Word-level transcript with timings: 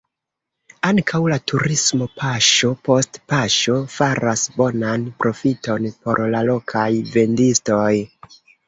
Ankaŭ 0.87 1.19
la 1.33 1.37
turismo 1.51 2.07
paŝo 2.21 2.71
post 2.89 3.21
paŝo 3.35 3.77
faras 3.99 4.49
bonan 4.57 5.07
profiton 5.23 5.91
por 6.09 6.27
la 6.35 6.45
lokaj 6.53 6.91
vendistoj. 7.17 7.91